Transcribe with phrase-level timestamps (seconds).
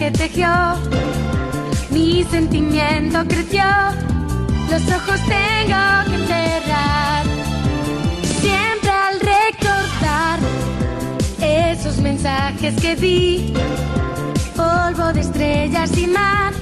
[0.00, 0.48] se tejió,
[1.90, 3.62] mi sentimiento creció,
[4.70, 7.24] los ojos tengo que cerrar.
[8.40, 10.38] Siempre al recordar
[11.42, 13.52] esos mensajes que di,
[14.56, 16.54] polvo de estrellas y mar,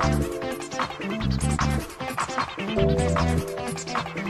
[0.00, 0.22] Thank
[4.16, 4.27] you.